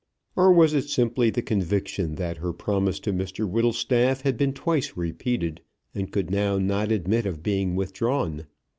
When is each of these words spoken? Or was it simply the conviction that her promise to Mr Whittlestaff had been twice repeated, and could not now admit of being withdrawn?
Or 0.35 0.51
was 0.51 0.73
it 0.73 0.89
simply 0.89 1.29
the 1.29 1.43
conviction 1.43 2.15
that 2.15 2.37
her 2.37 2.53
promise 2.53 2.99
to 3.01 3.13
Mr 3.13 3.47
Whittlestaff 3.47 4.21
had 4.21 4.35
been 4.35 4.51
twice 4.51 4.97
repeated, 4.97 5.61
and 5.93 6.11
could 6.11 6.31
not 6.31 6.63
now 6.63 6.81
admit 6.81 7.27
of 7.27 7.43
being 7.43 7.75
withdrawn? 7.75 8.47